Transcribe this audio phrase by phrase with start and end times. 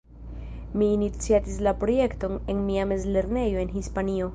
[0.81, 4.29] Mi iniciatis la projekton en mia mezlernejo en Hispanio.